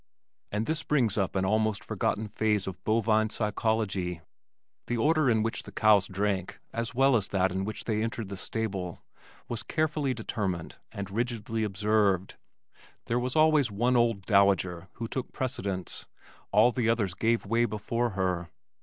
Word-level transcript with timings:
And 0.51 0.65
this 0.65 0.81
brings 0.81 1.15
up 1.15 1.35
an 1.35 1.45
almost 1.45 1.83
forgotten 1.83 2.27
phase 2.27 2.65
of 2.65 2.83
bovine 2.83 3.29
psychology. 3.29 4.21
The 4.87 4.97
order 4.97 5.29
in 5.29 5.43
which 5.43 5.61
the 5.61 5.71
cows 5.71 6.07
drank 6.07 6.59
as 6.73 6.95
well 6.95 7.15
as 7.15 7.27
that 7.27 7.51
in 7.51 7.65
which 7.65 7.83
they 7.83 8.01
entered 8.01 8.29
the 8.29 8.35
stable 8.35 9.03
was 9.47 9.61
carefully 9.61 10.15
determined 10.15 10.77
and 10.91 11.11
rigidly 11.11 11.63
observed. 11.63 12.33
There 13.05 13.19
was 13.19 13.35
always 13.35 13.69
one 13.69 13.95
old 13.95 14.23
dowager 14.25 14.87
who 14.93 15.07
took 15.07 15.33
precedence, 15.33 16.07
all 16.51 16.71
the 16.71 16.89
others 16.89 17.13
gave 17.13 17.45
way 17.45 17.65
before 17.65 18.09
her. 18.17 18.49